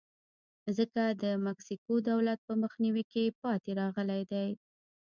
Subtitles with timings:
[0.77, 4.49] ځکه د مکسیکو دولت په مخنیوي کې پاتې راغلی دی.